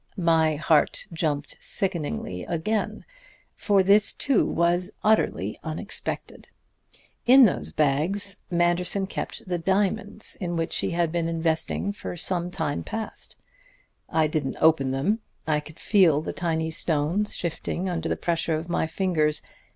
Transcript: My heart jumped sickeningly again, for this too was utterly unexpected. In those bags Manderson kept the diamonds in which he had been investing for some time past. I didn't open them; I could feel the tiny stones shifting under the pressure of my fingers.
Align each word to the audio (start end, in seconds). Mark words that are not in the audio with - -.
My 0.17 0.55
heart 0.55 1.05
jumped 1.13 1.57
sickeningly 1.59 2.43
again, 2.45 3.05
for 3.55 3.83
this 3.83 4.13
too 4.13 4.47
was 4.47 4.93
utterly 5.03 5.59
unexpected. 5.63 6.47
In 7.27 7.45
those 7.45 7.71
bags 7.71 8.37
Manderson 8.49 9.05
kept 9.05 9.47
the 9.47 9.59
diamonds 9.59 10.35
in 10.37 10.55
which 10.55 10.77
he 10.79 10.89
had 10.89 11.11
been 11.11 11.27
investing 11.27 11.93
for 11.93 12.17
some 12.17 12.49
time 12.49 12.81
past. 12.83 13.35
I 14.09 14.25
didn't 14.25 14.57
open 14.59 14.89
them; 14.89 15.19
I 15.45 15.59
could 15.59 15.77
feel 15.77 16.19
the 16.19 16.33
tiny 16.33 16.71
stones 16.71 17.35
shifting 17.35 17.87
under 17.87 18.09
the 18.09 18.15
pressure 18.17 18.55
of 18.55 18.69
my 18.69 18.87
fingers. 18.87 19.43